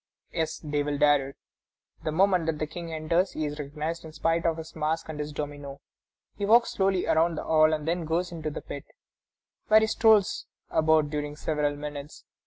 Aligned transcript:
Yes, 0.31 0.57
they 0.63 0.81
will 0.81 0.97
dare 0.97 1.27
it. 1.29 1.35
The 2.03 2.11
moment 2.11 2.47
that 2.47 2.57
the 2.57 2.65
King 2.65 2.91
enters 2.91 3.33
he 3.33 3.45
is 3.45 3.59
recognized 3.59 4.03
in 4.03 4.11
spite 4.13 4.47
of 4.47 4.57
his 4.57 4.75
mask 4.75 5.09
and 5.09 5.19
his 5.19 5.31
domino. 5.31 5.79
He 6.35 6.43
walks 6.43 6.71
slowly 6.71 7.05
around 7.05 7.35
the 7.35 7.43
hall, 7.43 7.71
and 7.71 7.87
then 7.87 8.05
goes 8.05 8.31
into 8.31 8.49
the 8.49 8.63
pit, 8.63 8.85
where 9.67 9.79
he 9.81 9.85
strolls 9.85 10.47
about 10.71 11.11
during 11.11 11.35
several 11.35 11.75
minutes. 11.75 12.23